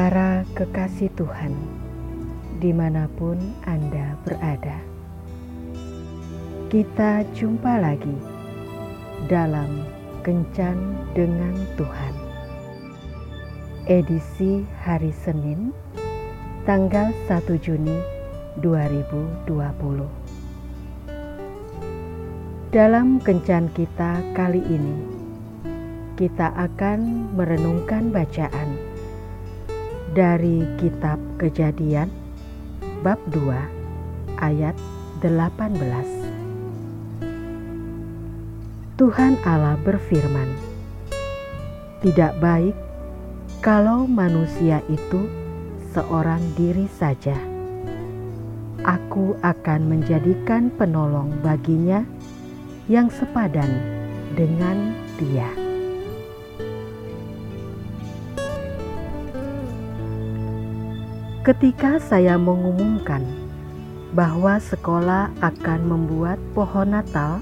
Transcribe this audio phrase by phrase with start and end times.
[0.00, 1.52] Para kekasih Tuhan,
[2.56, 3.36] di mana pun
[3.68, 4.80] Anda berada,
[6.72, 8.16] kita jumpa lagi
[9.28, 9.84] dalam
[10.24, 12.14] Kencan dengan Tuhan.
[13.92, 15.68] Edisi hari Senin,
[16.64, 18.00] tanggal 1 Juni
[18.64, 19.52] 2020.
[22.72, 24.96] Dalam kencan kita kali ini,
[26.16, 28.69] kita akan merenungkan bacaan
[30.10, 32.10] dari kitab Kejadian
[33.06, 34.74] bab 2 ayat
[35.22, 35.78] 18.
[38.98, 40.50] Tuhan Allah berfirman,
[42.04, 42.76] "Tidak baik
[43.64, 45.30] kalau manusia itu
[45.96, 47.38] seorang diri saja.
[48.84, 52.04] Aku akan menjadikan penolong baginya."
[52.90, 53.70] yang sepadan
[54.34, 55.69] dengan dia.
[61.40, 63.24] Ketika saya mengumumkan
[64.12, 67.40] bahwa sekolah akan membuat pohon Natal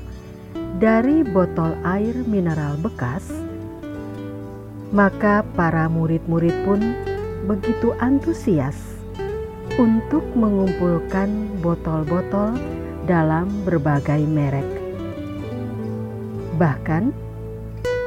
[0.79, 3.27] dari botol air mineral bekas,
[4.95, 6.79] maka para murid-murid pun
[7.51, 8.79] begitu antusias
[9.83, 12.55] untuk mengumpulkan botol-botol
[13.03, 14.79] dalam berbagai merek.
[16.55, 17.11] Bahkan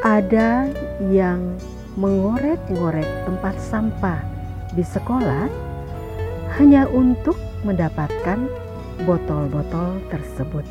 [0.08, 0.72] ada
[1.12, 1.60] yang
[2.00, 4.24] mengorek-ngorek tempat sampah
[4.72, 5.71] di sekolah
[6.60, 8.50] hanya untuk mendapatkan
[9.08, 10.66] botol-botol tersebut.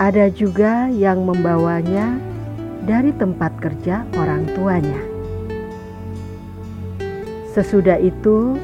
[0.00, 2.16] Ada juga yang membawanya
[2.82, 5.02] dari tempat kerja orang tuanya.
[7.52, 8.56] Sesudah itu,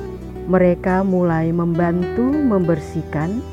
[0.48, 3.44] mereka mulai membantu membersihkan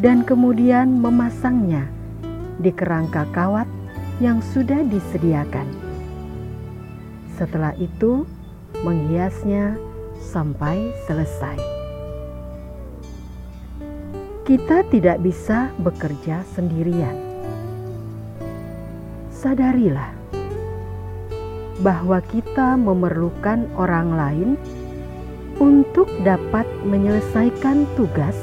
[0.00, 1.84] dan kemudian memasangnya
[2.58, 3.68] di kerangka kawat
[4.18, 5.68] yang sudah disediakan.
[7.36, 8.24] Setelah itu,
[8.80, 9.76] menghiasnya
[10.22, 11.58] sampai selesai.
[14.46, 17.14] Kita tidak bisa bekerja sendirian.
[19.34, 20.14] Sadarilah
[21.82, 24.50] bahwa kita memerlukan orang lain
[25.58, 28.38] untuk dapat menyelesaikan tugas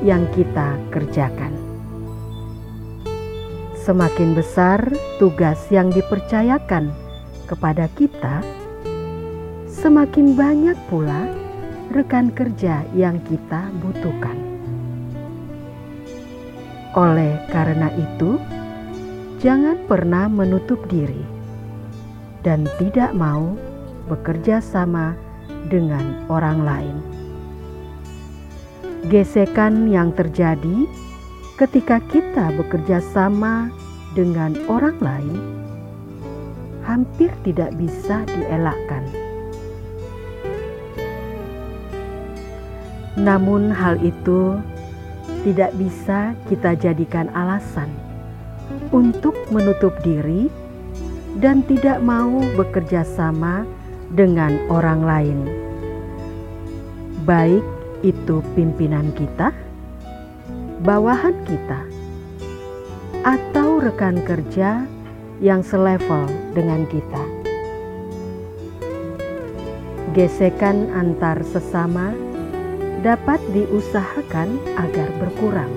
[0.00, 1.52] yang kita kerjakan.
[3.76, 4.84] Semakin besar
[5.16, 6.92] tugas yang dipercayakan
[7.48, 8.44] kepada kita,
[9.78, 11.30] semakin banyak pula
[11.94, 14.34] rekan kerja yang kita butuhkan.
[16.98, 18.42] Oleh karena itu,
[19.38, 21.22] jangan pernah menutup diri
[22.42, 23.54] dan tidak mau
[24.10, 25.14] bekerja sama
[25.70, 26.96] dengan orang lain.
[29.06, 30.90] Gesekan yang terjadi
[31.54, 33.70] ketika kita bekerja sama
[34.18, 35.38] dengan orang lain,
[36.82, 39.17] hampir tidak bisa dielakkan.
[43.18, 44.56] Namun, hal itu
[45.42, 47.90] tidak bisa kita jadikan alasan
[48.90, 50.50] untuk menutup diri
[51.38, 53.62] dan tidak mau bekerja sama
[54.10, 55.38] dengan orang lain,
[57.28, 57.62] baik
[58.00, 59.52] itu pimpinan kita
[60.80, 61.82] bawahan kita
[63.26, 64.86] atau rekan kerja
[65.42, 67.24] yang selevel dengan kita.
[70.14, 72.14] Gesekan antar sesama
[73.02, 75.70] dapat diusahakan agar berkurang.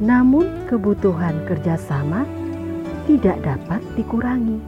[0.00, 2.24] Namun kebutuhan kerjasama
[3.04, 4.58] tidak dapat dikurangi.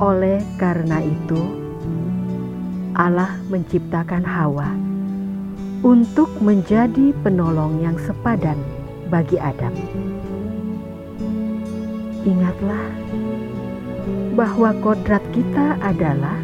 [0.00, 1.40] Oleh karena itu,
[2.96, 4.72] Allah menciptakan Hawa
[5.84, 8.56] untuk menjadi penolong yang sepadan
[9.12, 9.74] bagi Adam.
[12.24, 12.88] Ingatlah
[14.34, 16.40] bahwa kodrat kita adalah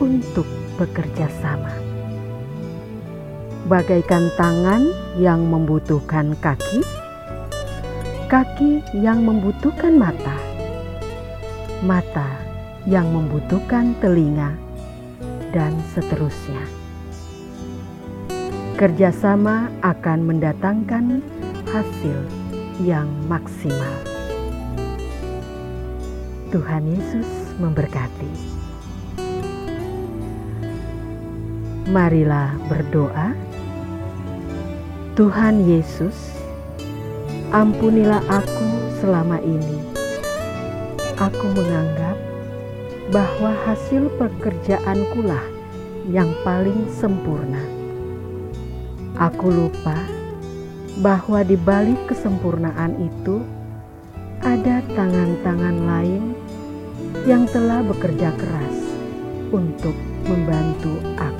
[0.00, 1.76] untuk bekerja sama.
[3.68, 4.88] Bagaikan tangan
[5.20, 6.80] yang membutuhkan kaki,
[8.32, 10.40] kaki yang membutuhkan mata,
[11.84, 12.32] mata
[12.88, 14.56] yang membutuhkan telinga,
[15.52, 16.80] dan seterusnya
[18.80, 21.20] kerjasama akan mendatangkan
[21.68, 22.16] hasil
[22.80, 23.92] yang maksimal.
[26.48, 27.28] Tuhan Yesus
[27.60, 28.32] memberkati.
[31.88, 33.32] Marilah berdoa.
[35.16, 36.36] Tuhan Yesus,
[37.56, 38.68] ampunilah aku
[39.00, 39.80] selama ini.
[41.16, 42.20] Aku menganggap
[43.08, 45.44] bahwa hasil pekerjaankulah
[46.08, 47.80] yang paling sempurna
[49.20, 50.00] Aku lupa
[51.04, 53.44] bahwa di balik kesempurnaan itu
[54.40, 56.32] ada tangan-tangan lain
[57.28, 58.76] yang telah bekerja keras
[59.52, 59.92] untuk
[60.24, 61.39] membantu aku.